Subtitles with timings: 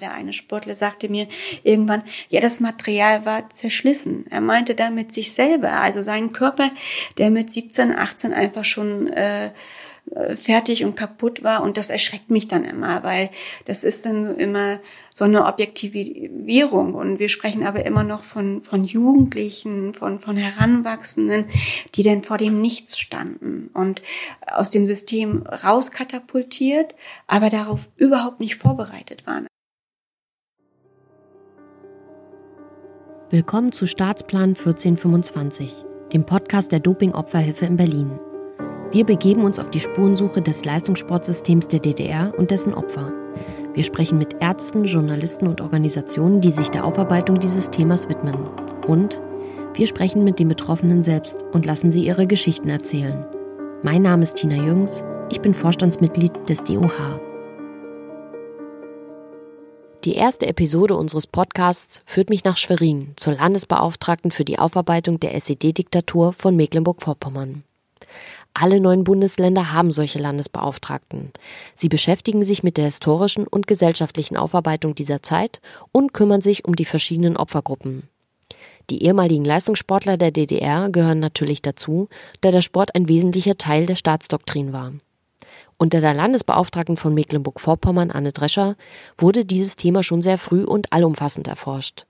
[0.00, 1.28] Der eine Sportler sagte mir
[1.62, 4.26] irgendwann, ja, das Material war zerschlissen.
[4.30, 6.70] Er meinte damit sich selber, also seinen Körper,
[7.18, 9.50] der mit 17, 18 einfach schon äh,
[10.14, 11.62] äh, fertig und kaputt war.
[11.62, 13.30] Und das erschreckt mich dann immer, weil
[13.64, 14.78] das ist dann immer
[15.12, 16.94] so eine Objektivierung.
[16.94, 21.46] Und wir sprechen aber immer noch von, von Jugendlichen, von, von Heranwachsenden,
[21.94, 24.02] die dann vor dem Nichts standen und
[24.46, 26.94] aus dem System rauskatapultiert,
[27.26, 29.48] aber darauf überhaupt nicht vorbereitet waren.
[33.28, 38.20] Willkommen zu Staatsplan 1425, dem Podcast der Dopingopferhilfe in Berlin.
[38.92, 43.12] Wir begeben uns auf die Spurensuche des Leistungssportsystems der DDR und dessen Opfer.
[43.74, 48.36] Wir sprechen mit Ärzten, Journalisten und Organisationen, die sich der Aufarbeitung dieses Themas widmen.
[48.86, 49.20] Und
[49.74, 53.26] wir sprechen mit den Betroffenen selbst und lassen sie ihre Geschichten erzählen.
[53.82, 57.25] Mein Name ist Tina Jüngs, ich bin Vorstandsmitglied des DOH.
[60.06, 65.34] Die erste Episode unseres Podcasts führt mich nach Schwerin, zur Landesbeauftragten für die Aufarbeitung der
[65.34, 67.64] SED-Diktatur von Mecklenburg-Vorpommern.
[68.54, 71.32] Alle neun Bundesländer haben solche Landesbeauftragten.
[71.74, 76.76] Sie beschäftigen sich mit der historischen und gesellschaftlichen Aufarbeitung dieser Zeit und kümmern sich um
[76.76, 78.04] die verschiedenen Opfergruppen.
[78.90, 82.08] Die ehemaligen Leistungssportler der DDR gehören natürlich dazu,
[82.42, 84.92] da der Sport ein wesentlicher Teil der Staatsdoktrin war.
[85.78, 88.76] Unter der Landesbeauftragten von Mecklenburg-Vorpommern, Anne Drescher,
[89.18, 92.06] wurde dieses Thema schon sehr früh und allumfassend erforscht.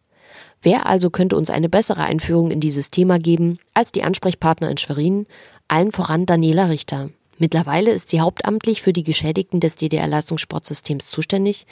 [0.63, 4.77] Wer also könnte uns eine bessere Einführung in dieses Thema geben als die Ansprechpartner in
[4.77, 5.27] Schwerin,
[5.67, 7.11] allen voran Daniela Richter.
[7.39, 11.67] Mittlerweile ist sie hauptamtlich für die Geschädigten des DDR-Leistungssportsystems zuständig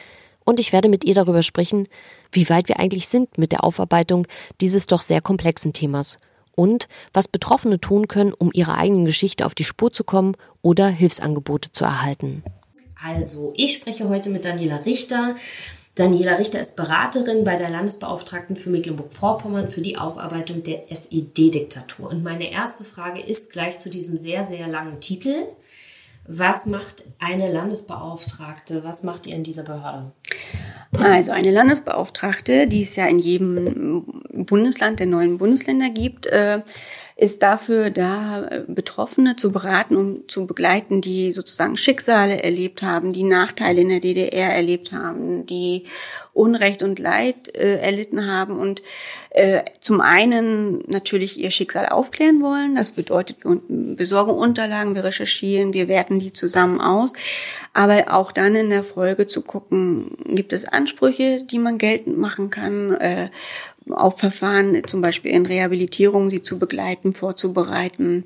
[0.45, 1.89] und ich werde mit ihr darüber sprechen,
[2.33, 4.27] wie weit wir eigentlich sind mit der Aufarbeitung
[4.61, 6.19] dieses doch sehr komplexen Themas
[6.57, 10.89] und was Betroffene tun können, um ihrer eigenen Geschichte auf die Spur zu kommen oder
[10.89, 12.43] Hilfsangebote zu erhalten.
[13.03, 15.35] Also, ich spreche heute mit Daniela Richter.
[15.95, 22.09] Daniela Richter ist Beraterin bei der Landesbeauftragten für Mecklenburg-Vorpommern für die Aufarbeitung der SED-Diktatur.
[22.09, 25.35] Und meine erste Frage ist gleich zu diesem sehr, sehr langen Titel.
[26.27, 28.83] Was macht eine Landesbeauftragte?
[28.83, 30.13] Was macht ihr in dieser Behörde?
[30.99, 36.63] Also eine Landesbeauftragte, die es ja in jedem Bundesland der neuen Bundesländer gibt, äh,
[37.17, 43.13] ist dafür da, äh, Betroffene zu beraten und zu begleiten, die sozusagen Schicksale erlebt haben,
[43.13, 45.85] die Nachteile in der DDR erlebt haben, die
[46.33, 48.83] Unrecht und Leid äh, erlitten haben und
[49.31, 52.75] äh, zum einen natürlich ihr Schicksal aufklären wollen.
[52.75, 57.13] Das bedeutet, wir besorgen Unterlagen, wir recherchieren, wir werten die zusammen aus.
[57.73, 62.51] Aber auch dann in der Folge zu gucken, gibt es Ansprüche, die man geltend machen
[62.51, 63.29] kann, äh,
[63.91, 68.25] auf Verfahren, zum Beispiel in Rehabilitierung, sie zu begleiten, vorzubereiten.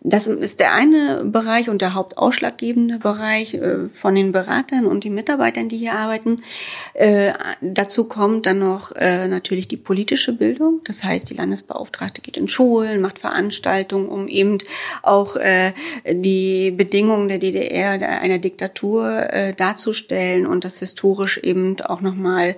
[0.00, 5.14] Das ist der eine Bereich und der hauptausschlaggebende Bereich äh, von den Beratern und den
[5.14, 6.36] Mitarbeitern, die hier arbeiten.
[6.94, 10.80] Äh, dazu kommt dann noch äh, natürlich die politische Bildung.
[10.84, 14.58] Das heißt, die Landesbeauftragte geht in Schulen, macht Veranstaltungen, um eben
[15.02, 15.36] auch
[16.10, 22.56] die Bedingungen der DDR, einer Diktatur darzustellen und das historisch eben auch nochmal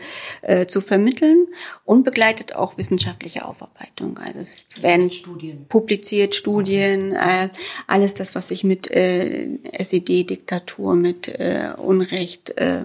[0.67, 1.47] zu vermitteln
[1.85, 4.19] und begleitet auch wissenschaftliche Aufarbeitung.
[4.19, 5.67] Also es werden Studien.
[5.69, 7.49] publiziert Studien, okay äh,
[7.87, 12.85] alles das, was sich mit äh, SED-Diktatur, mit äh, Unrecht äh,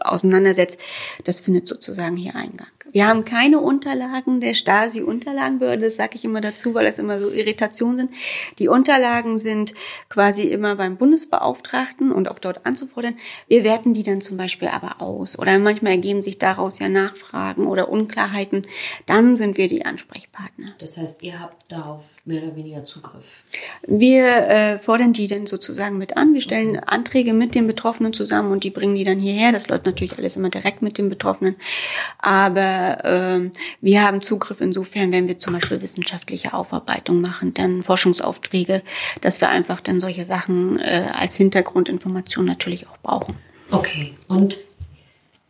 [0.00, 0.78] auseinandersetzt,
[1.24, 2.68] das findet sozusagen hier Eingang.
[2.94, 7.28] Wir haben keine Unterlagen der Stasi-Unterlagenbehörde, das sage ich immer dazu, weil das immer so
[7.28, 8.10] Irritationen sind.
[8.60, 9.74] Die Unterlagen sind
[10.08, 13.16] quasi immer beim Bundesbeauftragten und auch dort anzufordern.
[13.48, 17.66] Wir werten die dann zum Beispiel aber aus oder manchmal ergeben sich daraus ja Nachfragen
[17.66, 18.62] oder Unklarheiten.
[19.06, 20.74] Dann sind wir die Ansprechpartner.
[20.78, 23.42] Das heißt, ihr habt darauf mehr oder weniger Zugriff?
[23.88, 26.32] Wir äh, fordern die dann sozusagen mit an.
[26.32, 26.86] Wir stellen okay.
[26.86, 29.50] Anträge mit den Betroffenen zusammen und die bringen die dann hierher.
[29.50, 31.56] Das läuft natürlich alles immer direkt mit den Betroffenen.
[32.18, 33.50] Aber äh,
[33.80, 38.82] wir haben Zugriff insofern, wenn wir zum Beispiel wissenschaftliche Aufarbeitung machen, dann Forschungsaufträge,
[39.20, 43.36] dass wir einfach dann solche Sachen äh, als Hintergrundinformation natürlich auch brauchen.
[43.70, 44.58] Okay, und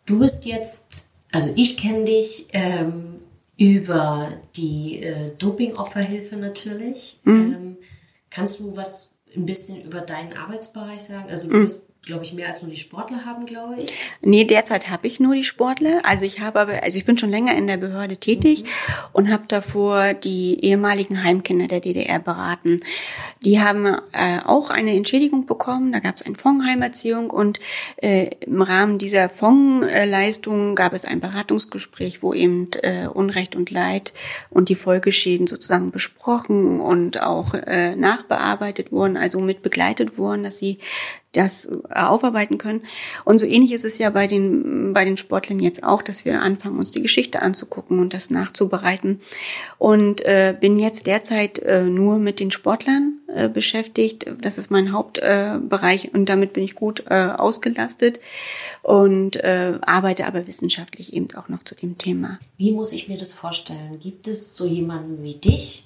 [0.06, 3.20] du bist jetzt, also ich kenne dich ähm,
[3.56, 7.18] über die äh, Dopingopferhilfe natürlich.
[7.24, 7.34] Mhm.
[7.34, 7.76] Ähm,
[8.30, 11.30] kannst du was ein bisschen über deinen Arbeitsbereich sagen?
[11.30, 11.62] Also du mhm.
[11.62, 14.04] bist glaube ich, mehr als nur die Sportler haben, glaube ich.
[14.20, 16.00] Nee, derzeit habe ich nur die Sportler.
[16.04, 18.68] Also ich habe aber, also ich bin schon länger in der Behörde tätig mhm.
[19.12, 22.80] und habe davor die ehemaligen Heimkinder der DDR beraten.
[23.44, 25.92] Die haben äh, auch eine Entschädigung bekommen.
[25.92, 27.60] Da gab es eine Fondheimerziehung und
[27.96, 34.12] äh, im Rahmen dieser Fondsleistung gab es ein Beratungsgespräch, wo eben äh, Unrecht und Leid
[34.50, 40.58] und die Folgeschäden sozusagen besprochen und auch äh, nachbearbeitet wurden, also mit begleitet wurden, dass
[40.58, 40.78] sie
[41.36, 42.82] das aufarbeiten können.
[43.24, 46.40] Und so ähnlich ist es ja bei den, bei den Sportlern jetzt auch, dass wir
[46.40, 49.20] anfangen, uns die Geschichte anzugucken und das nachzubereiten.
[49.78, 54.26] Und äh, bin jetzt derzeit äh, nur mit den Sportlern äh, beschäftigt.
[54.40, 58.20] Das ist mein Hauptbereich äh, und damit bin ich gut äh, ausgelastet
[58.82, 62.38] und äh, arbeite aber wissenschaftlich eben auch noch zu dem Thema.
[62.56, 63.98] Wie muss ich mir das vorstellen?
[64.00, 65.84] Gibt es so jemanden wie dich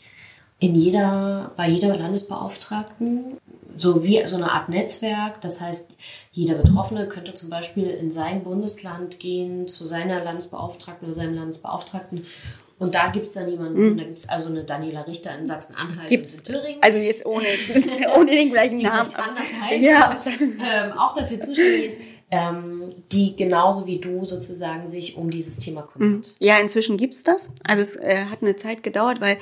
[0.59, 3.39] in jeder, bei jeder Landesbeauftragten?
[3.79, 5.41] So wie so eine Art Netzwerk.
[5.41, 5.95] Das heißt,
[6.33, 12.25] jeder Betroffene könnte zum Beispiel in sein Bundesland gehen, zu seiner Landesbeauftragten oder seinem Landesbeauftragten
[12.79, 13.99] und da gibt es dann jemanden, mhm.
[13.99, 16.83] da gibt es also eine Daniela Richter in Sachsen-Anhalt und in Thüringen.
[16.83, 17.47] Also jetzt ohne,
[18.17, 19.09] ohne den gleichen die Namen.
[19.11, 20.11] Die anders heißt, ja.
[20.11, 25.59] aber, ähm, auch dafür zuständig ist, ähm, die genauso wie du sozusagen sich um dieses
[25.59, 26.27] Thema kümmert.
[26.27, 26.33] Mhm.
[26.39, 27.49] Ja, inzwischen gibt's das.
[27.65, 29.39] Also es äh, hat eine Zeit gedauert, weil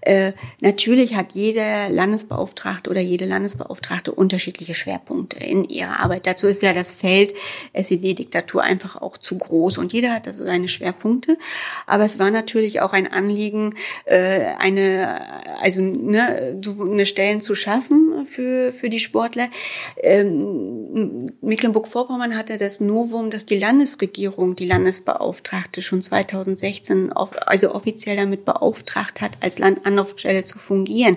[0.00, 6.26] äh, natürlich hat jeder Landesbeauftragte oder jede Landesbeauftragte unterschiedliche Schwerpunkte in ihrer Arbeit.
[6.26, 7.34] Dazu ist ja das Feld
[7.74, 11.36] SED-Diktatur einfach auch zu groß und jeder hat da so seine Schwerpunkte.
[11.86, 13.74] Aber es war natürlich auch ein Anliegen,
[14.06, 15.20] äh, eine,
[15.60, 19.48] also ne, so eine Stellen zu schaffen für, für die Sportler.
[20.02, 28.16] Ähm, Mecklenburg-Vorpommern Jahren hatte das Novum, dass die Landesregierung die Landesbeauftragte schon 2016 also offiziell
[28.16, 31.16] damit beauftragt hat, als Landanlaufstelle zu fungieren.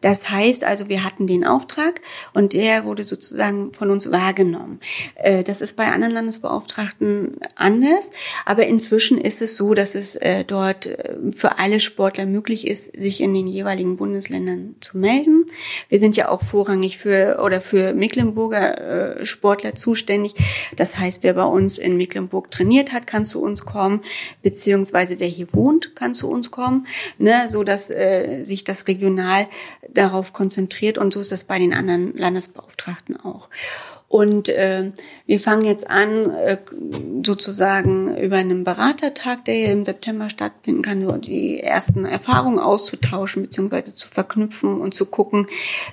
[0.00, 2.00] Das heißt also, wir hatten den Auftrag
[2.34, 4.80] und der wurde sozusagen von uns wahrgenommen.
[5.16, 8.12] Äh, das ist bei anderen Landesbeauftragten anders,
[8.44, 12.96] aber inzwischen ist es so, dass es äh, dort äh, für alle Sportler möglich ist,
[12.96, 15.46] sich in den jeweiligen Bundesländern zu melden.
[15.88, 20.34] Wir sind ja auch vorrangig für oder für Mecklenburger Sportler zuständig.
[20.76, 24.02] Das heißt, wer bei uns in Mecklenburg trainiert hat, kann zu uns kommen,
[24.42, 26.86] beziehungsweise wer hier wohnt, kann zu uns kommen,
[27.18, 29.48] ne, so dass äh, sich das regional
[29.88, 33.48] darauf konzentriert und so ist das bei den anderen Landesbeauftragten auch.
[34.12, 34.92] Und äh,
[35.24, 36.58] wir fangen jetzt an, äh,
[37.24, 43.94] sozusagen über einen Beratertag, der im September stattfinden kann, so die ersten Erfahrungen auszutauschen beziehungsweise
[43.94, 45.46] zu verknüpfen und zu gucken,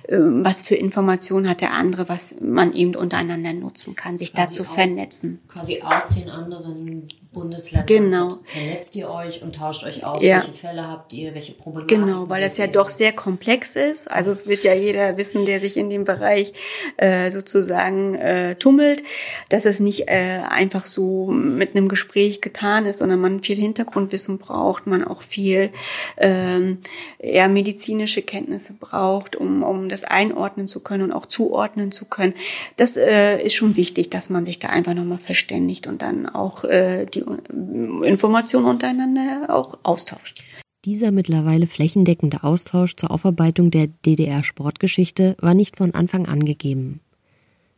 [0.04, 4.52] äh, was für Informationen hat der andere, was man eben untereinander nutzen kann, sich quasi
[4.52, 5.40] da zu vernetzen.
[5.48, 7.86] Quasi aus den anderen Bundesländern.
[7.86, 8.30] Genau.
[8.46, 10.38] Vernetzt ihr euch und tauscht euch aus, ja.
[10.38, 12.72] welche Fälle habt ihr, welche Probleme Genau, weil das ja ihr?
[12.72, 14.10] doch sehr komplex ist.
[14.10, 16.54] Also es wird ja jeder wissen, der sich in dem Bereich
[16.98, 19.04] äh, sozusagen äh, tummelt,
[19.50, 24.40] dass es nicht äh, einfach so mit einem Gespräch getan ist, sondern man viel Hintergrundwissen
[24.40, 25.70] braucht, man auch viel
[26.18, 26.80] ähm,
[27.20, 32.34] eher medizinische Kenntnisse braucht, um, um das einordnen zu können und auch zuordnen zu können.
[32.78, 36.64] Das äh, ist schon wichtig, dass man sich da einfach nochmal verständigt und dann auch
[36.64, 40.42] äh, die die Informationen untereinander auch austauscht.
[40.86, 47.02] Dieser mittlerweile flächendeckende Austausch zur Aufarbeitung der DDR-Sportgeschichte war nicht von Anfang an gegeben.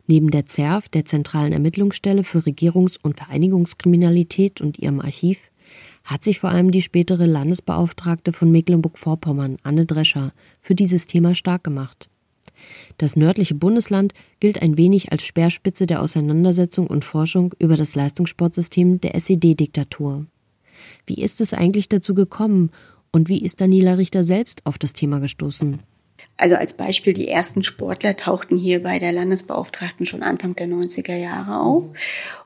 [0.06, 5.38] Neben der ZERF, der Zentralen Ermittlungsstelle für Regierungs- und Vereinigungskriminalität und ihrem Archiv,
[6.04, 11.64] hat sich vor allem die spätere Landesbeauftragte von Mecklenburg-Vorpommern, Anne Drescher, für dieses Thema stark
[11.64, 12.08] gemacht.
[12.98, 19.00] Das nördliche Bundesland gilt ein wenig als Speerspitze der Auseinandersetzung und Forschung über das Leistungssportsystem
[19.00, 20.26] der SED-Diktatur.
[21.06, 22.70] Wie ist es eigentlich dazu gekommen
[23.12, 25.80] und wie ist Daniela Richter selbst auf das Thema gestoßen?
[26.36, 31.14] Also als Beispiel, die ersten Sportler tauchten hier bei der Landesbeauftragten schon Anfang der 90er
[31.14, 31.84] Jahre auf.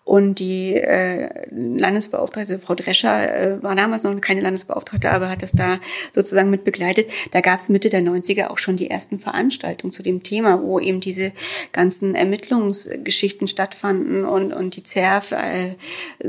[0.06, 5.50] Und die äh, Landesbeauftragte, Frau Drescher, äh, war damals noch keine Landesbeauftragte, aber hat das
[5.50, 5.80] da
[6.14, 7.11] sozusagen mit begleitet.
[7.33, 10.78] Da gab es Mitte der 90er auch schon die ersten Veranstaltungen zu dem Thema, wo
[10.78, 11.33] eben diese
[11.73, 15.75] ganzen Ermittlungsgeschichten stattfanden und, und die ZERF äh,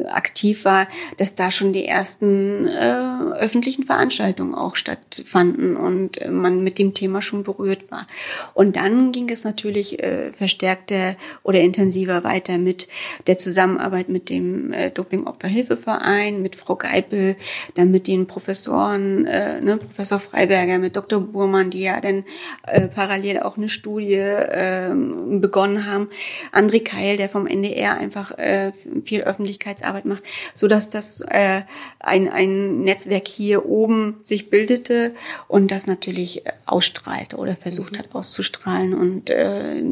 [0.08, 0.88] aktiv war,
[1.18, 7.22] dass da schon die ersten äh, öffentlichen Veranstaltungen auch stattfanden und man mit dem Thema
[7.22, 8.06] schon berührt war.
[8.54, 12.88] Und dann ging es natürlich äh, verstärkter oder intensiver weiter mit
[13.28, 17.36] der Zusammenarbeit mit dem äh, Doping-Opferhilfeverein, mit Frau Geipel,
[17.76, 21.20] dann mit den Professoren, äh, ne, Professor Freiberger, mit Dr.
[21.20, 22.24] Burmann, die ja dann
[22.64, 24.94] äh, parallel auch eine Studie äh,
[25.40, 26.10] begonnen haben.
[26.52, 28.72] André Keil, der vom NDR einfach äh,
[29.04, 31.62] viel Öffentlichkeitsarbeit macht, so dass das äh,
[32.00, 35.14] ein, ein Netzwerk hier oben sich bildete
[35.48, 38.00] und das natürlich ausstrahlt oder versucht mhm.
[38.00, 39.84] hat auszustrahlen und äh,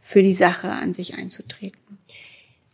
[0.00, 1.80] für die Sache an sich einzutreten.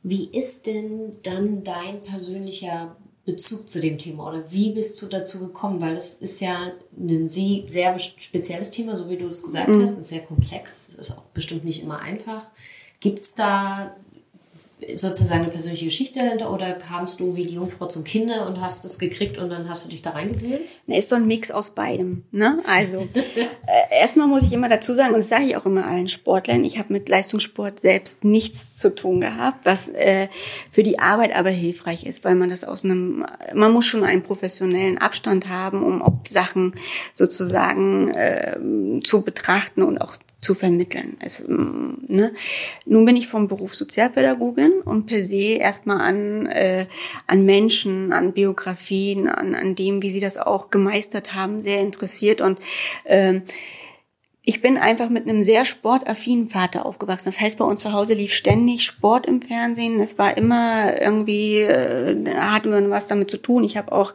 [0.02, 5.38] Wie ist denn dann dein persönlicher Bezug zu dem Thema oder wie bist du dazu
[5.38, 5.82] gekommen?
[5.82, 9.82] Weil das ist ja ein sehr spezielles Thema, so wie du es gesagt mhm.
[9.82, 9.98] hast.
[9.98, 12.46] Ist sehr komplex, ist auch bestimmt nicht immer einfach.
[13.00, 13.94] Gibt es da
[14.96, 18.84] sozusagen eine persönliche Geschichte dahinter oder kamst du wie die Jungfrau zum Kinder und hast
[18.84, 20.62] es gekriegt und dann hast du dich da reingewählt?
[20.86, 22.24] Ne, ist so ein Mix aus beidem.
[22.30, 22.60] Ne?
[22.66, 23.44] Also äh,
[23.90, 26.78] erstmal muss ich immer dazu sagen, und das sage ich auch immer allen Sportlern, ich
[26.78, 30.28] habe mit Leistungssport selbst nichts zu tun gehabt, was äh,
[30.70, 34.22] für die Arbeit aber hilfreich ist, weil man das aus einem, man muss schon einen
[34.22, 36.72] professionellen Abstand haben, um auch Sachen
[37.14, 38.58] sozusagen äh,
[39.02, 41.16] zu betrachten und auch zu vermitteln.
[41.20, 42.32] Es, mm, ne?
[42.86, 46.86] Nun bin ich vom Beruf Sozialpädagogin und per se erstmal an, äh,
[47.26, 52.40] an Menschen, an Biografien, an, an dem, wie sie das auch gemeistert haben, sehr interessiert
[52.40, 52.60] und
[53.04, 53.40] äh,
[54.48, 57.26] ich bin einfach mit einem sehr sportaffinen Vater aufgewachsen.
[57.26, 60.00] Das heißt, bei uns zu Hause lief ständig Sport im Fernsehen.
[60.00, 63.62] Es war immer irgendwie, äh, hatten wir was damit zu tun.
[63.62, 64.14] Ich habe auch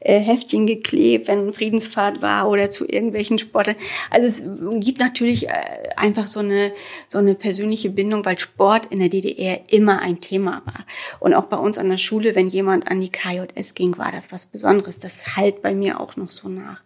[0.00, 3.76] äh, Heftchen geklebt, wenn Friedensfahrt war oder zu irgendwelchen Sportlern.
[4.10, 4.44] Also es
[4.82, 5.52] gibt natürlich äh,
[5.96, 6.72] einfach so eine,
[7.06, 10.86] so eine persönliche Bindung, weil Sport in der DDR immer ein Thema war.
[11.20, 14.32] Und auch bei uns an der Schule, wenn jemand an die KJS ging, war das
[14.32, 14.98] was Besonderes.
[14.98, 16.80] Das halt bei mir auch noch so nach.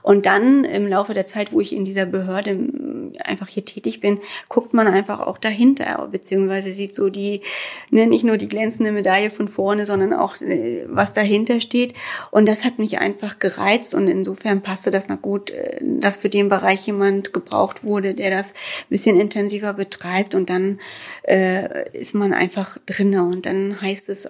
[0.00, 4.18] Und dann im Laufe der Zeit, wo ich in dieser Behörde einfach hier tätig bin,
[4.48, 7.42] guckt man einfach auch dahinter, beziehungsweise sieht so die,
[7.90, 11.94] ne, nicht nur die glänzende Medaille von vorne, sondern auch, äh, was dahinter steht.
[12.30, 16.28] Und das hat mich einfach gereizt und insofern passte das na gut, äh, dass für
[16.28, 20.78] den Bereich jemand gebraucht wurde, der das ein bisschen intensiver betreibt und dann
[21.22, 24.28] äh, ist man einfach drinne und dann heißt es,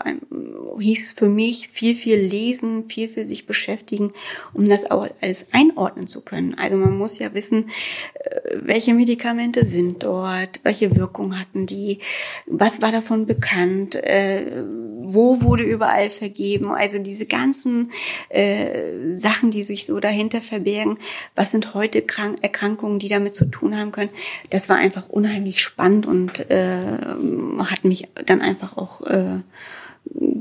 [0.78, 4.12] hieß es für mich viel, viel lesen, viel, viel sich beschäftigen,
[4.52, 6.54] um das auch alles einordnen zu können.
[6.54, 7.70] Also man muss ja wissen,
[8.54, 12.00] welche Medikamente sind dort, welche Wirkung hatten die,
[12.46, 14.62] was war davon bekannt, äh,
[15.02, 16.72] wo wurde überall vergeben.
[16.72, 17.92] Also diese ganzen
[18.28, 20.98] äh, Sachen, die sich so dahinter verbergen,
[21.34, 24.10] was sind heute Krank Erkrankungen, die damit zu tun haben können.
[24.50, 26.82] Das war einfach unheimlich spannend und äh,
[27.58, 29.40] hat mich dann einfach auch äh,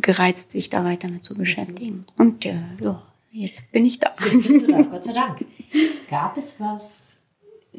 [0.02, 2.06] gereizt, sich da weiter mit zu beschäftigen.
[2.18, 4.12] Und äh, ja, jetzt bin ich da.
[4.24, 5.46] Jetzt bist du da, Gott sei Dank.
[6.10, 7.19] Gab es was,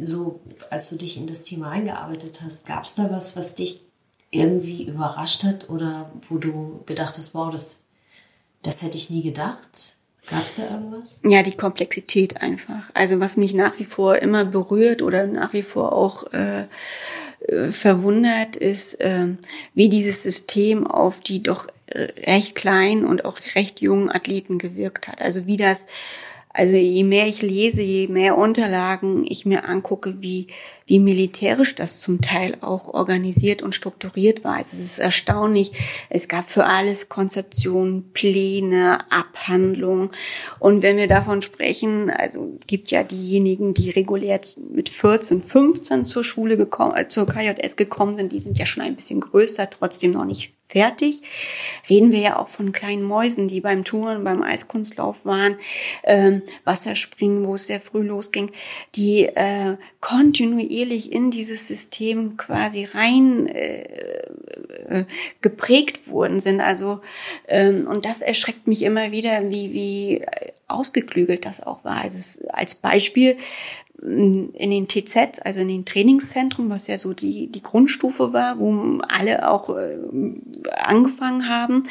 [0.03, 0.41] so
[0.71, 3.81] als du dich in das Thema eingearbeitet hast, gab es da was, was dich
[4.31, 7.85] irgendwie überrascht hat oder wo du gedacht hast, wow, das,
[8.63, 9.97] das hätte ich nie gedacht?
[10.29, 11.21] Gab es da irgendwas?
[11.25, 12.89] Ja, die Komplexität einfach.
[12.95, 16.67] Also was mich nach wie vor immer berührt oder nach wie vor auch äh,
[17.49, 19.29] äh verwundert ist, äh,
[19.75, 25.09] wie dieses System auf die doch äh, recht kleinen und auch recht jungen Athleten gewirkt
[25.09, 25.21] hat.
[25.21, 25.89] Also wie das
[26.53, 30.49] also je mehr ich lese, je mehr Unterlagen ich mir angucke, wie,
[30.91, 34.57] wie militärisch das zum Teil auch organisiert und strukturiert war.
[34.57, 35.71] Also es ist erstaunlich.
[36.09, 40.11] Es gab für alles Konzeptionen, Pläne, Abhandlungen.
[40.59, 44.41] Und wenn wir davon sprechen, also gibt ja diejenigen, die regulär
[44.73, 48.83] mit 14, 15 zur Schule gekommen, äh, zur KJS gekommen sind, die sind ja schon
[48.83, 51.23] ein bisschen größer, trotzdem noch nicht fertig.
[51.89, 55.57] Reden wir ja auch von kleinen Mäusen, die beim Touren, beim Eiskunstlauf waren,
[56.05, 58.53] ähm, Wasserspringen, wo es sehr früh losging,
[58.95, 60.80] die äh, kontinuierlich
[61.13, 63.83] in dieses System quasi rein äh,
[64.89, 65.05] äh,
[65.41, 66.61] geprägt worden sind.
[66.61, 67.01] Also
[67.49, 70.27] ähm, und das erschreckt mich immer wieder, wie wie
[70.69, 72.03] ausgeklügelt das auch war.
[72.03, 73.37] Also es, als Beispiel
[74.03, 79.01] in den TZ, also in den Trainingszentren, was ja so die, die Grundstufe war, wo
[79.09, 79.99] alle auch äh,
[80.83, 81.83] angefangen haben,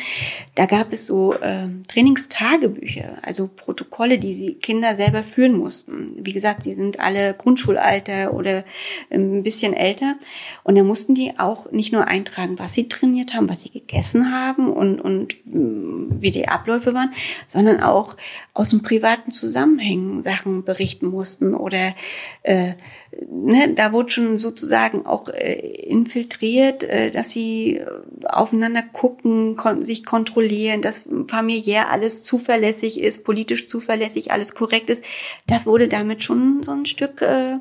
[0.55, 6.15] da gab es so äh, Trainingstagebücher, also Protokolle, die sie Kinder selber führen mussten.
[6.19, 8.63] Wie gesagt, die sind alle Grundschulalter oder
[9.11, 10.15] ein bisschen älter.
[10.63, 14.31] Und da mussten die auch nicht nur eintragen, was sie trainiert haben, was sie gegessen
[14.31, 17.11] haben und, und wie die Abläufe waren,
[17.45, 18.17] sondern auch
[18.55, 21.93] aus dem privaten Zusammenhängen Sachen berichten mussten oder
[22.43, 22.73] äh,
[23.29, 25.53] ne, da wurde schon sozusagen auch äh,
[25.83, 27.81] infiltriert, äh, dass sie
[28.27, 35.03] aufeinander gucken, kon sich kontrollieren, dass familiär alles zuverlässig ist, politisch zuverlässig, alles korrekt ist.
[35.47, 37.57] Das wurde damit schon so ein Stück äh,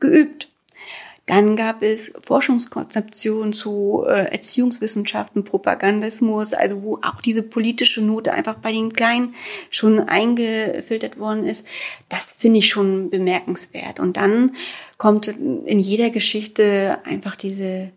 [0.00, 0.48] geübt.
[1.26, 8.56] Dann gab es Forschungskonzeptionen zu äh, Erziehungswissenschaften, Propagandismus, also wo auch diese politische Note einfach
[8.56, 9.34] bei den Kleinen
[9.70, 11.66] schon eingefiltert worden ist.
[12.10, 14.00] Das finde ich schon bemerkenswert.
[14.00, 14.54] Und dann
[14.98, 17.90] kommt in jeder Geschichte einfach diese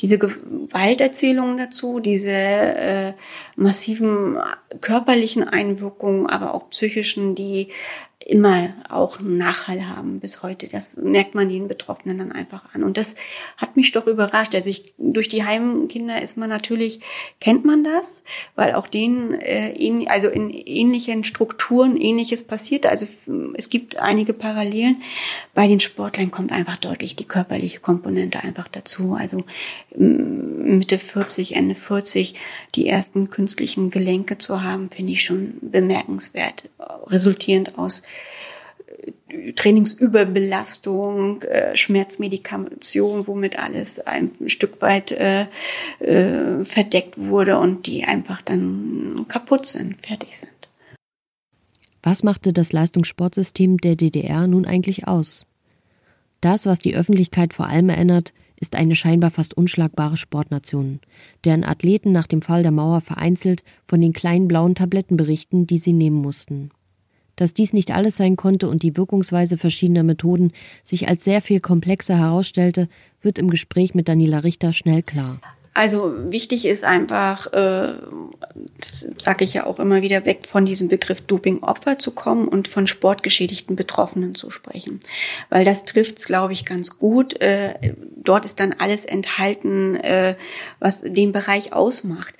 [0.00, 3.12] diese Gewalterzählungen dazu, diese äh,
[3.54, 4.36] massiven
[4.80, 7.68] körperlichen Einwirkungen, aber auch psychischen, die
[8.26, 10.68] immer auch einen Nachhall haben bis heute.
[10.68, 12.82] Das merkt man den Betroffenen dann einfach an.
[12.82, 13.16] Und das
[13.56, 14.54] hat mich doch überrascht.
[14.54, 17.00] Also ich, durch die Heimkinder ist man natürlich,
[17.40, 18.22] kennt man das,
[18.54, 22.86] weil auch denen, äh, in, also in ähnlichen Strukturen ähnliches passiert.
[22.86, 23.06] Also
[23.54, 25.02] es gibt einige Parallelen.
[25.54, 29.14] Bei den Sportlern kommt einfach deutlich die körperliche Komponente einfach dazu.
[29.18, 29.44] Also
[29.94, 32.34] Mitte 40, Ende 40
[32.74, 36.64] die ersten künstlichen Gelenke zu haben, finde ich schon bemerkenswert,
[37.06, 38.02] resultierend aus
[39.56, 45.46] Trainingsüberbelastung, äh, Schmerzmedikation, womit alles ein Stück weit äh,
[46.00, 50.52] äh, verdeckt wurde und die einfach dann kaputt sind, fertig sind.
[52.02, 55.46] Was machte das Leistungssportsystem der DDR nun eigentlich aus?
[56.40, 61.00] Das, was die Öffentlichkeit vor allem erinnert, ist eine scheinbar fast unschlagbare Sportnation,
[61.44, 65.78] deren Athleten nach dem Fall der Mauer vereinzelt von den kleinen blauen Tabletten berichten, die
[65.78, 66.70] sie nehmen mussten.
[67.36, 70.52] Dass dies nicht alles sein konnte und die Wirkungsweise verschiedener Methoden
[70.84, 72.88] sich als sehr viel komplexer herausstellte,
[73.22, 75.40] wird im Gespräch mit Daniela Richter schnell klar.
[75.74, 77.94] Also wichtig ist einfach, äh,
[78.78, 82.68] das sage ich ja auch immer wieder, weg von diesem Begriff Doping-Opfer zu kommen und
[82.68, 85.00] von sportgeschädigten Betroffenen zu sprechen.
[85.48, 87.40] Weil das trifft's, glaube ich, ganz gut.
[87.40, 90.34] Äh, dort ist dann alles enthalten, äh,
[90.78, 92.34] was den Bereich ausmacht.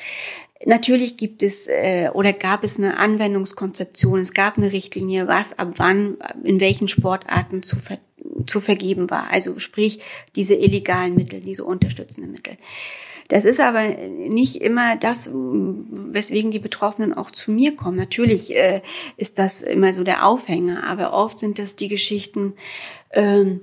[0.65, 5.75] Natürlich gibt es äh, oder gab es eine Anwendungskonzeption, es gab eine Richtlinie, was ab
[5.77, 7.99] wann in welchen Sportarten zu, ver
[8.47, 9.31] zu vergeben war.
[9.31, 10.01] Also sprich
[10.37, 12.57] diese illegalen Mittel, diese unterstützenden Mittel.
[13.29, 13.83] Das ist aber
[14.29, 17.97] nicht immer das, weswegen die Betroffenen auch zu mir kommen.
[17.97, 18.83] Natürlich äh,
[19.17, 22.55] ist das immer so der Aufhänger, aber oft sind das die Geschichten,
[23.13, 23.63] ähm,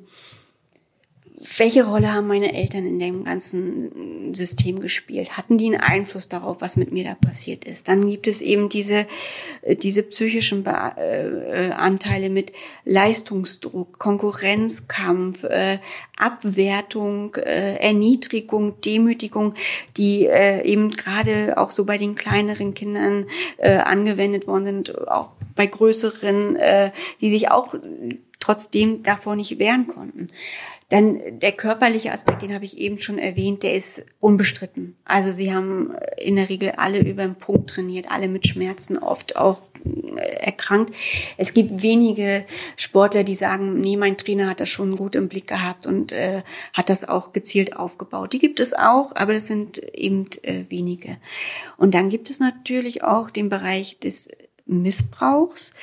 [1.58, 5.38] welche Rolle haben meine Eltern in dem ganzen System gespielt?
[5.38, 7.88] Hatten die einen Einfluss darauf, was mit mir da passiert ist?
[7.88, 9.08] Dann gibt es eben diese,
[9.62, 12.52] äh, diese psychischen Be äh, Anteile mit
[12.84, 15.80] Leistungsdruck, Konkurrenzkampf, äh,
[16.18, 19.56] Abwertung, äh, Erniedrigung, Demütigung,
[19.96, 23.28] die äh, eben gerade auch so bei den kleineren Kindern
[23.58, 26.92] äh, angewendet worden sind, auch bei größeren, äh,
[27.22, 27.76] die sich auch
[28.42, 30.28] trotzdem davor nicht wehren konnten.
[30.90, 34.96] Dann der körperliche Aspekt, den habe ich eben schon erwähnt, der ist unbestritten.
[35.06, 39.36] Also sie haben in der Regel alle über den Punkt trainiert, alle mit Schmerzen, oft
[39.36, 40.94] auch äh, erkrankt.
[41.38, 42.44] Es gibt wenige
[42.76, 46.42] Sportler, die sagen, nee, mein Trainer hat das schon gut im Blick gehabt und äh,
[46.74, 48.34] hat das auch gezielt aufgebaut.
[48.34, 51.18] Die gibt es auch, aber das sind eben äh, wenige.
[51.78, 54.32] Und dann gibt es natürlich auch den Bereich des
[54.66, 55.74] Missbrauchs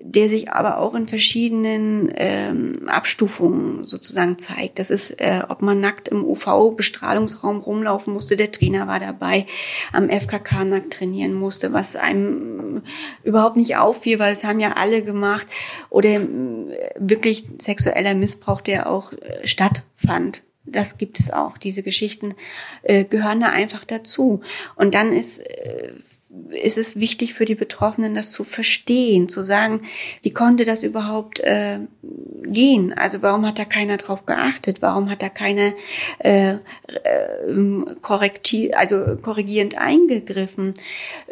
[0.00, 4.78] der sich aber auch in verschiedenen ähm, Abstufungen sozusagen zeigt.
[4.78, 9.46] Das ist, äh, ob man nackt im UV-Bestrahlungsraum rumlaufen musste, der Trainer war dabei,
[9.92, 12.82] am FKK nackt trainieren musste, was einem
[13.24, 15.48] überhaupt nicht auffiel, weil es haben ja alle gemacht,
[15.90, 16.20] oder äh,
[16.98, 20.42] wirklich sexueller Missbrauch, der auch äh, stattfand.
[20.64, 21.58] Das gibt es auch.
[21.58, 22.34] Diese Geschichten
[22.82, 24.42] äh, gehören da einfach dazu.
[24.76, 25.92] Und dann ist äh,
[26.50, 29.82] ist es wichtig für die Betroffenen, das zu verstehen, zu sagen,
[30.22, 31.80] wie konnte das überhaupt äh,
[32.44, 32.92] gehen?
[32.92, 34.80] Also warum hat da keiner drauf geachtet?
[34.80, 35.72] Warum hat da keiner
[36.18, 36.58] äh, äh,
[38.02, 40.74] korrektiv, also korrigierend eingegriffen?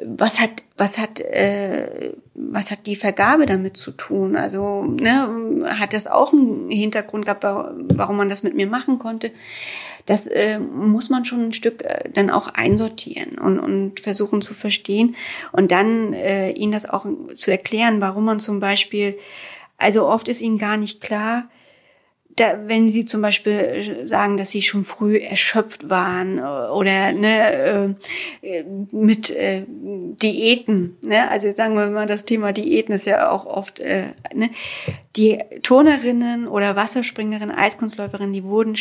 [0.02, 4.36] Was hat was hat äh, was hat die Vergabe damit zu tun?
[4.36, 9.30] Also ne, hat das auch einen Hintergrund gehabt, warum man das mit mir machen konnte?
[10.06, 14.54] Das äh, muss man schon ein Stück äh, dann auch einsortieren und, und versuchen zu
[14.54, 15.16] verstehen
[15.52, 19.18] und dann äh, ihnen das auch zu erklären, warum man zum Beispiel,
[19.76, 21.48] also oft ist ihnen gar nicht klar,
[22.36, 27.96] da, wenn sie zum Beispiel sagen, dass sie schon früh erschöpft waren oder ne,
[28.42, 31.30] äh, mit äh, Diäten, ne?
[31.30, 34.50] also sagen wir mal, das Thema Diäten ist ja auch oft, äh, ne?
[35.16, 38.76] die Turnerinnen oder Wasserspringerinnen, Eiskunstläuferinnen, die wurden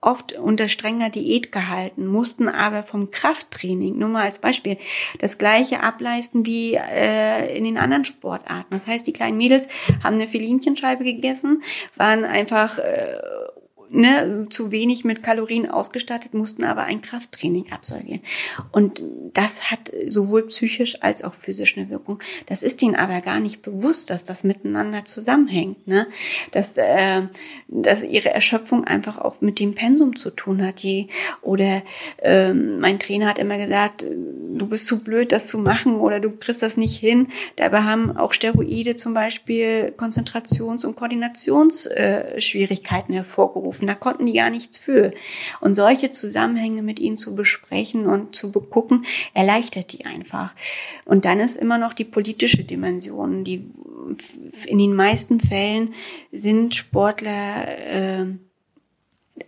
[0.00, 4.78] oft unter strenger Diät gehalten, mussten aber vom Krafttraining, nur mal als Beispiel,
[5.18, 8.70] das gleiche ableisten wie äh, in den anderen Sportarten.
[8.70, 9.68] Das heißt, die kleinen Mädels
[10.02, 11.62] haben eine Filinchenscheibe gegessen,
[11.96, 13.18] waren einfach äh,
[13.90, 18.20] ne, zu wenig mit Kalorien ausgestattet, mussten aber ein Krafttraining absolvieren.
[18.72, 19.02] Und
[19.34, 22.20] das hat sowohl psychisch als auch physisch eine Wirkung.
[22.46, 25.86] Das ist ihnen aber gar nicht bewusst, dass das miteinander zusammenhängt.
[25.86, 26.06] Ne?
[26.52, 27.22] Dass, äh,
[27.68, 30.82] dass ihre Erschöpfung einfach auch mit dem Pensum zu tun hat.
[30.82, 31.08] Die,
[31.42, 31.82] oder
[32.22, 36.30] äh, mein Trainer hat immer gesagt, du bist zu blöd, das zu machen oder du
[36.30, 37.28] kriegst das nicht hin.
[37.56, 43.86] Dabei haben auch Steroide zum Beispiel Konzentrations- und Koordinationsschwierigkeiten hervorgerufen dürfen.
[43.86, 45.12] Da konnten die gar nichts für.
[45.60, 50.54] Und solche Zusammenhänge mit ihnen zu besprechen und zu begucken, erleichtert die einfach.
[51.04, 53.44] Und dann ist immer noch die politische Dimension.
[53.44, 53.70] Die
[54.66, 55.94] in den meisten Fällen
[56.32, 58.24] sind Sportler äh,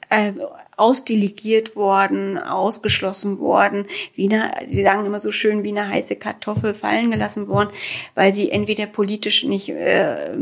[0.09, 0.33] äh,
[0.77, 6.75] ausdelegiert worden, ausgeschlossen worden, wie eine, sie sagen immer so schön, wie eine heiße Kartoffel
[6.75, 7.71] fallen gelassen worden,
[8.14, 10.35] weil sie entweder politisch nicht äh,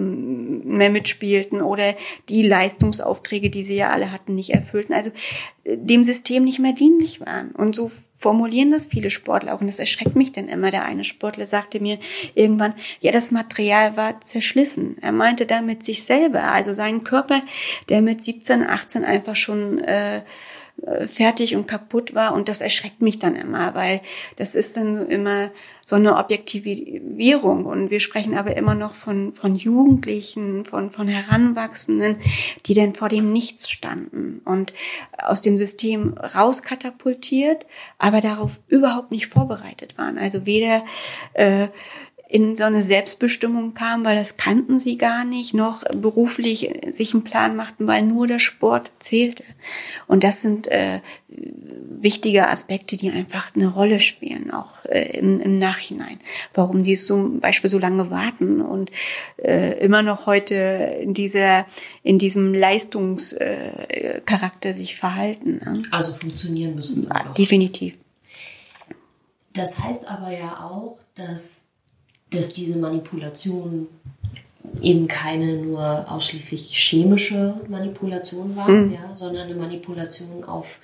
[0.77, 1.95] mehr mitspielten oder
[2.29, 5.11] die Leistungsaufträge, die sie ja alle hatten, nicht erfüllten, also
[5.65, 7.53] äh, dem System nicht mehr dienlich waren.
[7.53, 9.61] Und so formulieren das viele Sportler auch.
[9.61, 10.71] Und das erschreckt mich dann immer.
[10.71, 11.99] Der eine Sportler sagte mir
[12.35, 14.99] irgendwann, ja, das Material war zerschlissen.
[15.01, 17.43] Er meinte damit sich selber, also seinen Körper,
[17.89, 20.21] der mit 17, 18 einfach schon äh,
[21.07, 22.35] fertig und kaputt war.
[22.35, 24.01] Und das erschreckt mich dann immer, weil
[24.37, 25.51] das ist dann immer
[25.85, 27.67] so eine Objektivierung.
[27.67, 32.17] Und wir sprechen aber immer noch von, von Jugendlichen, von, von Heranwachsenden,
[32.67, 34.73] die dann vor dem Nichts standen und
[35.19, 37.67] aus dem System rauskatapultiert,
[37.99, 40.19] aber darauf überhaupt nicht vorbereitet waren.
[40.19, 40.85] Also weder
[41.35, 41.69] äh,
[42.31, 47.25] in so eine Selbstbestimmung kam, weil das kannten sie gar nicht, noch beruflich sich einen
[47.25, 49.43] Plan machten, weil nur der Sport zählte.
[50.07, 55.59] Und das sind äh, wichtige Aspekte, die einfach eine Rolle spielen, auch äh, im, im
[55.59, 56.21] Nachhinein.
[56.55, 58.93] Warum sie zum Beispiel so lange warten und
[59.37, 60.55] äh, immer noch heute
[61.03, 61.67] in dieser,
[62.05, 65.61] in diesem Leistungscharakter äh, sich verhalten.
[65.65, 65.81] Ne?
[65.91, 67.09] Also funktionieren müssen.
[67.13, 67.95] Ja, definitiv.
[69.53, 71.65] Das heißt aber ja auch, dass
[72.31, 73.89] dass diese Manipulation
[74.81, 78.93] eben keine nur ausschließlich chemische Manipulation war, mhm.
[78.93, 80.79] ja, sondern eine Manipulation auf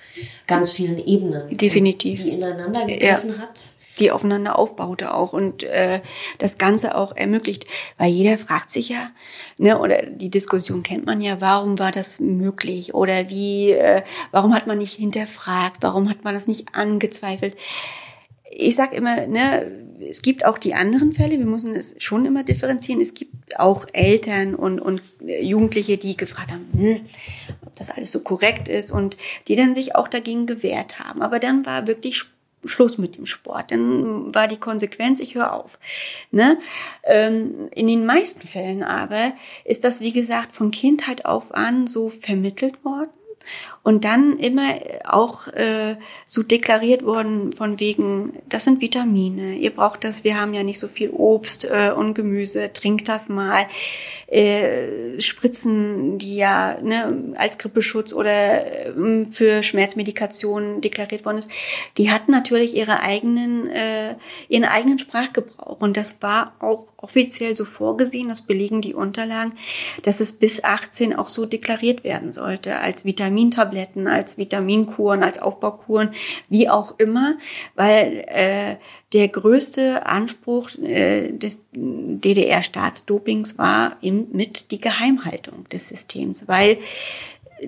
[0.45, 1.57] ganz vielen Ebenen.
[1.57, 2.23] Definitiv.
[2.23, 3.37] Die ineinander gegriffen ja.
[3.39, 3.75] hat.
[3.99, 6.01] Die aufeinander aufbaute auch und äh,
[6.37, 7.65] das Ganze auch ermöglicht.
[7.97, 9.09] Weil jeder fragt sich ja,
[9.57, 12.93] ne, oder die Diskussion kennt man ja, warum war das möglich?
[12.93, 15.77] Oder wie, äh, warum hat man nicht hinterfragt?
[15.81, 17.55] Warum hat man das nicht angezweifelt?
[18.51, 22.43] Ich sag immer, ne, es gibt auch die anderen Fälle, wir müssen es schon immer
[22.43, 23.01] differenzieren.
[23.01, 27.01] Es gibt auch Eltern und, und Jugendliche, die gefragt haben, hm,
[27.65, 31.21] ob das alles so korrekt ist und die dann sich auch dagegen gewehrt haben.
[31.21, 32.25] Aber dann war wirklich
[32.65, 33.71] Schluss mit dem Sport.
[33.71, 35.79] Dann war die Konsequenz, ich höre auf.
[36.31, 36.59] Ne?
[37.03, 39.33] Ähm, in den meisten Fällen aber
[39.63, 43.09] ist das, wie gesagt, von Kindheit auf an so vermittelt worden
[43.87, 44.73] und dann immer
[45.05, 45.95] auch äh,
[46.25, 50.77] so deklariert worden von wegen, das sind Vitamine, ihr braucht das, wir haben ja nicht
[50.77, 53.65] so viel Obst äh, und Gemüse, trinkt das mal.
[54.27, 61.49] Äh, Spritzen, die ja ne, als Grippeschutz oder äh, für Schmerzmedikation deklariert worden ist,
[61.97, 64.15] die hatten natürlich ihre eigenen, äh,
[64.49, 65.79] ihren eigenen Sprachgebrauch.
[65.79, 69.53] Und das war auch offiziell so vorgesehen, das belegen die Unterlagen,
[70.03, 73.05] dass es bis 18 auch so deklariert werden sollte, als
[73.77, 76.09] Vitamintabletten, als Vitaminkuren, als Aufbaukuren,
[76.49, 77.37] wie auch immer,
[77.75, 78.75] weil äh,
[79.13, 86.77] der größte Anspruch äh, des DDR-Staatsdopings war eben mit die Geheimhaltung des Systems, weil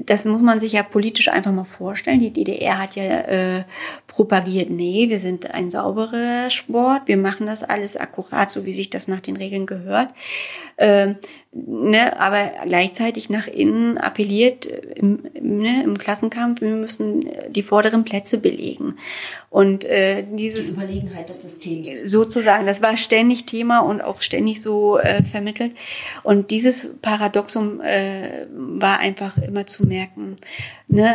[0.06, 2.20] das muss man sich ja politisch einfach mal vorstellen.
[2.20, 3.64] Die DDR hat ja äh,
[4.10, 8.90] propagiert, nee, wir sind ein sauberer Sport, wir machen das alles akkurat, so wie sich
[8.90, 10.10] das nach den Regeln gehört.
[10.76, 11.14] Äh,
[11.52, 18.40] ne, aber gleichzeitig nach innen appelliert im, ne, im Klassenkampf, wir müssen die vorderen Plätze
[18.40, 18.96] belegen.
[19.50, 22.02] Und äh, dieses die Überlegenheit des Systems.
[22.06, 25.74] Sozusagen, das war ständig Thema und auch ständig so äh, vermittelt.
[26.24, 30.36] Und dieses Paradoxum äh, war einfach immer zu merken,
[30.88, 31.14] ne,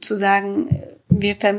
[0.00, 0.68] zu sagen,
[1.20, 1.54] wir, ver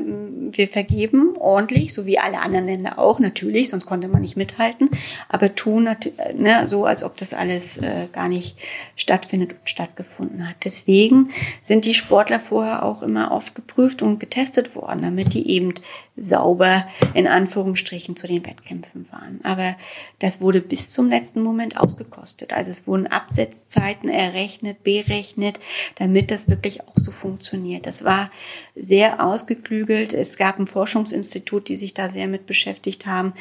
[0.56, 4.90] wir vergeben ordentlich, so wie alle anderen Länder auch, natürlich, sonst konnte man nicht mithalten,
[5.30, 5.90] aber tun
[6.36, 8.58] ne, so, als ob das alles äh, gar nicht
[8.96, 10.58] stattfindet und stattgefunden hat.
[10.64, 11.30] Deswegen
[11.62, 15.74] sind die Sportler vorher auch immer oft geprüft und getestet worden, damit die eben
[16.16, 16.86] sauber
[17.16, 19.40] in Anführungsstrichen zu den Wettkämpfen waren.
[19.44, 19.76] Aber
[20.20, 22.54] das wurde bis zum letzten Moment ausgekostet.
[22.54, 25.60] Also es wurden Absetzzeiten errechnet, berechnet,
[25.96, 27.88] damit das wirklich auch so funktioniert.
[27.88, 28.30] Das war
[28.76, 30.14] sehr ausgeklügelt.
[30.14, 33.34] Es gab ein Forschungsinstitut, die sich da sehr mit beschäftigt haben.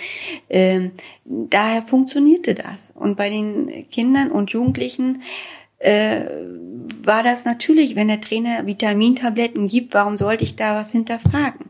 [0.50, 0.92] Ähm,
[1.24, 2.90] daher funktionierte das.
[2.90, 5.22] Und bei den Kindern und Jugendlichen
[5.78, 6.24] äh,
[7.02, 11.66] war das natürlich, wenn der Trainer Vitamintabletten gibt, warum sollte ich da was hinterfragen?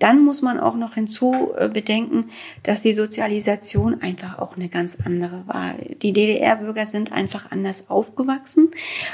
[0.00, 2.30] Dann muss man auch noch hinzu äh, bedenken,
[2.64, 5.74] dass die Sozialisation einfach auch eine ganz andere war.
[6.02, 8.70] Die DDR-Bürger sind einfach anders aufgewachsen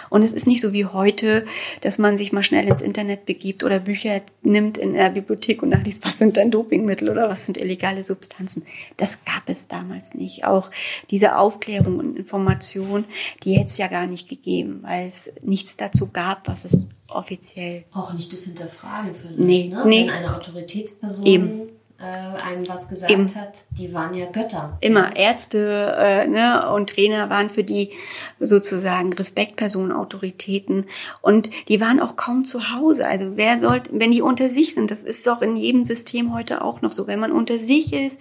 [0.08, 1.44] und es ist nicht so wie heute,
[1.82, 5.70] dass man sich mal schnell ins Internet begibt oder Bücher nimmt in der Bibliothek und
[5.70, 8.64] nachliest, was sind denn Dopingmittel oder was sind illegale Substanzen.
[8.96, 10.44] Das gab es damals nicht.
[10.44, 10.70] Auch
[11.10, 13.04] diese Aufklärung und Information,
[13.42, 17.84] die hätte es ja gar nicht gegeben, weil es nichts dazu gab, was es offiziell.
[17.92, 19.84] Auch nicht das Hinterfragen vielleicht, nee, ne?
[19.86, 20.02] Nee.
[20.02, 23.34] Wenn eine Autoritätsperson Eben äh, einem was gesagt Eben.
[23.34, 24.76] hat, die waren ja Götter.
[24.80, 27.90] Immer Ärzte äh, ne, und Trainer waren für die
[28.38, 30.86] sozusagen Respektpersonen, Autoritäten
[31.22, 33.06] und die waren auch kaum zu Hause.
[33.06, 36.62] Also wer sollte, wenn die unter sich sind, das ist doch in jedem System heute
[36.62, 37.06] auch noch so.
[37.06, 38.20] Wenn man unter sich ist,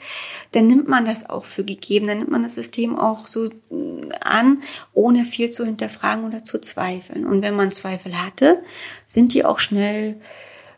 [0.53, 4.11] dann nimmt man das auch für gegeben, dann nimmt man das System auch so mm,
[4.21, 4.61] an,
[4.93, 7.25] ohne viel zu hinterfragen oder zu zweifeln.
[7.25, 8.63] Und wenn man Zweifel hatte,
[9.05, 10.15] sind die auch schnell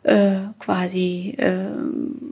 [0.08, 1.66] äh, quasi äh,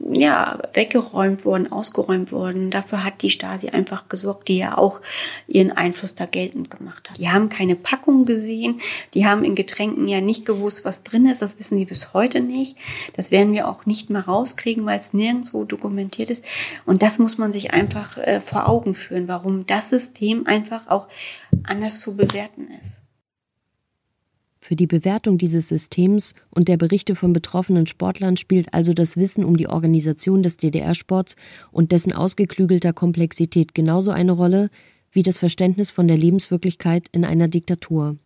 [0.09, 2.71] ja weggeräumt worden, ausgeräumt worden.
[2.71, 5.01] Dafür hat die Stasi einfach gesorgt, die ja auch
[5.45, 7.17] ihren Einfluss da geltend gemacht hat.
[7.17, 8.79] Die haben keine Packung gesehen,
[9.13, 11.41] die haben in Getränken ja nicht gewusst, was drin ist.
[11.41, 12.77] Das wissen sie bis heute nicht.
[13.17, 16.45] Das werden wir auch nicht mal rauskriegen, weil es nirgendwo dokumentiert ist.
[16.85, 21.07] Und das muss man sich einfach äh, vor Augen führen, warum das System einfach auch
[21.65, 23.01] anders zu bewerten ist.
[24.67, 29.45] Für die Bewertung dieses Systems und der Berichte von betroffenen Sportlern spielt also das Wissen
[29.45, 31.35] um die Organisation des DDR-Sports
[31.71, 34.71] und dessen ausgeklügelter Komplexität genauso eine Rolle
[35.11, 38.17] wie das Verständnis von der Lebenswirklichkeit in einer Diktatur.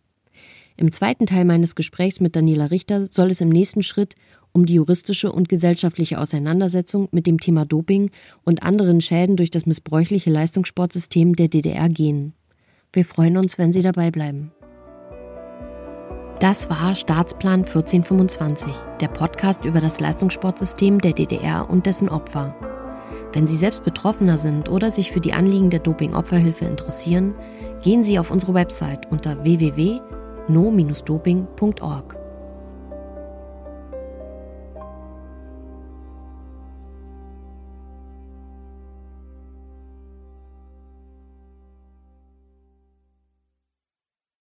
[0.78, 4.14] Im zweiten Teil meines Gesprächs mit Daniela Richter soll es im nächsten Schritt
[4.52, 8.12] um die juristische und gesellschaftliche Auseinandersetzung mit dem Thema Doping
[8.44, 12.32] und anderen Schäden durch das missbräuchliche Leistungssportsystem der DDR gehen.
[12.94, 14.52] Wir freuen uns, wenn Sie dabei bleiben.
[16.40, 22.54] Das war Staatsplan 1425, der Podcast über das Leistungssportsystem der DDR und dessen Opfer.
[23.34, 27.34] Wenn Sie selbst Betroffener sind oder sich für die Anliegen der Doping-Opferhilfe interessieren,
[27.82, 32.19] gehen Sie auf unsere Website unter www.no-doping.org.